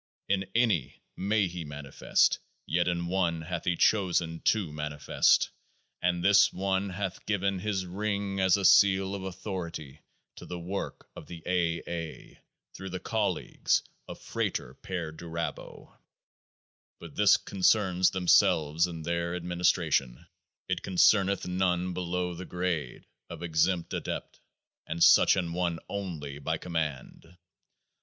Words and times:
In 0.27 0.45
any 0.55 1.03
may 1.15 1.45
he 1.47 1.63
manifest; 1.63 2.39
yet 2.65 2.87
in 2.87 3.05
one 3.05 3.43
hath 3.43 3.65
he 3.65 3.75
chosen 3.75 4.39
to 4.45 4.71
manifest; 4.73 5.51
and 6.01 6.23
this 6.25 6.51
one 6.51 6.89
hath 6.89 7.23
given 7.27 7.59
His 7.59 7.85
ring 7.85 8.39
as 8.39 8.57
a 8.57 8.65
Seal 8.65 9.13
of 9.13 9.21
Authority 9.23 10.01
to 10.37 10.47
the 10.47 10.57
Work 10.57 11.07
of 11.15 11.27
the 11.27 11.43
A.'. 11.45 11.83
A.', 11.87 12.41
through 12.73 12.89
the 12.89 12.99
colleagues 12.99 13.83
of 14.07 14.19
FRATER 14.19 14.73
PERDURABO. 14.81 15.95
But 16.99 17.13
this 17.15 17.37
concerns 17.37 18.09
themselves 18.09 18.87
and 18.87 19.05
their 19.05 19.35
ad 19.35 19.43
ministration; 19.43 20.25
it 20.67 20.81
concerneth 20.81 21.47
none 21.47 21.93
below 21.93 22.33
the 22.33 22.45
grade 22.45 23.05
of 23.29 23.43
Exempt 23.43 23.93
Adept, 23.93 24.39
and 24.87 25.03
such 25.03 25.35
an 25.35 25.53
one 25.53 25.77
only 25.91 26.39
by 26.39 26.57
command. 26.57 27.37